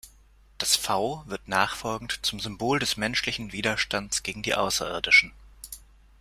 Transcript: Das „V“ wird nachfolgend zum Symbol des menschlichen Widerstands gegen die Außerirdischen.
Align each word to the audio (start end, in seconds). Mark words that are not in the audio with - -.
Das 0.57 0.75
„V“ 0.77 1.23
wird 1.27 1.47
nachfolgend 1.47 2.25
zum 2.25 2.39
Symbol 2.39 2.79
des 2.79 2.97
menschlichen 2.97 3.51
Widerstands 3.51 4.23
gegen 4.23 4.41
die 4.41 4.55
Außerirdischen. 4.55 5.31